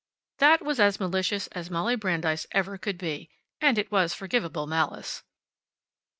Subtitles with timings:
[0.39, 3.29] That was as malicious as Molly Brandeis ever could be.
[3.59, 5.21] And it was forgivable malice.